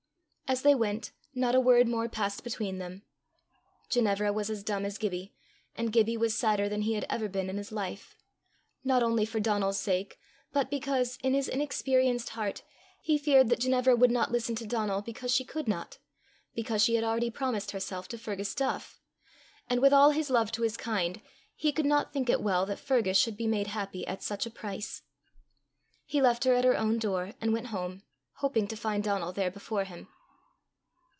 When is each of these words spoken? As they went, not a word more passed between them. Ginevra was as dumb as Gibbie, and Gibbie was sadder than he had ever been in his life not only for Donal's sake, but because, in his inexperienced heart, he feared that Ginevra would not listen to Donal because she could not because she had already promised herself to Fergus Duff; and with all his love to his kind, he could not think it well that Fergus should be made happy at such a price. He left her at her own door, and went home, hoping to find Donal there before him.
As 0.51 0.63
they 0.63 0.75
went, 0.75 1.11
not 1.33 1.55
a 1.55 1.61
word 1.61 1.87
more 1.87 2.09
passed 2.09 2.43
between 2.43 2.77
them. 2.77 3.03
Ginevra 3.87 4.33
was 4.33 4.49
as 4.49 4.63
dumb 4.63 4.83
as 4.83 4.97
Gibbie, 4.97 5.33
and 5.77 5.93
Gibbie 5.93 6.17
was 6.17 6.35
sadder 6.35 6.67
than 6.67 6.81
he 6.81 6.93
had 6.95 7.05
ever 7.09 7.29
been 7.29 7.49
in 7.49 7.55
his 7.55 7.71
life 7.71 8.17
not 8.83 9.01
only 9.01 9.23
for 9.25 9.39
Donal's 9.39 9.79
sake, 9.79 10.19
but 10.51 10.69
because, 10.69 11.17
in 11.23 11.33
his 11.33 11.47
inexperienced 11.47 12.31
heart, 12.31 12.63
he 13.01 13.17
feared 13.17 13.47
that 13.47 13.59
Ginevra 13.61 13.95
would 13.95 14.11
not 14.11 14.33
listen 14.33 14.53
to 14.55 14.67
Donal 14.67 15.01
because 15.01 15.33
she 15.33 15.45
could 15.45 15.69
not 15.69 15.99
because 16.53 16.83
she 16.83 16.95
had 16.95 17.03
already 17.05 17.29
promised 17.29 17.71
herself 17.71 18.09
to 18.09 18.17
Fergus 18.17 18.53
Duff; 18.53 18.99
and 19.69 19.81
with 19.81 19.93
all 19.93 20.09
his 20.11 20.29
love 20.29 20.51
to 20.51 20.63
his 20.63 20.75
kind, 20.75 21.21
he 21.55 21.71
could 21.71 21.85
not 21.85 22.11
think 22.11 22.29
it 22.29 22.41
well 22.41 22.65
that 22.65 22.77
Fergus 22.77 23.17
should 23.17 23.37
be 23.37 23.47
made 23.47 23.67
happy 23.67 24.05
at 24.05 24.21
such 24.21 24.45
a 24.45 24.51
price. 24.51 25.03
He 26.05 26.21
left 26.21 26.43
her 26.43 26.53
at 26.55 26.65
her 26.65 26.77
own 26.77 26.99
door, 26.99 27.35
and 27.39 27.53
went 27.53 27.67
home, 27.67 28.03
hoping 28.39 28.67
to 28.67 28.75
find 28.75 29.01
Donal 29.05 29.31
there 29.31 29.49
before 29.49 29.85
him. 29.85 30.09